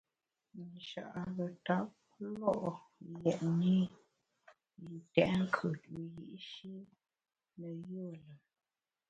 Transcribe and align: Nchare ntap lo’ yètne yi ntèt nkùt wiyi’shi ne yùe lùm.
Nchare 0.71 1.23
ntap 1.61 1.89
lo’ 2.39 2.53
yètne 3.21 3.73
yi 4.83 4.91
ntèt 4.95 5.31
nkùt 5.43 5.81
wiyi’shi 5.95 6.73
ne 7.57 7.67
yùe 7.85 8.07
lùm. 8.23 8.41